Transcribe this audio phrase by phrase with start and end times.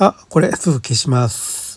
[0.00, 1.67] あ、これ、すぐ消します。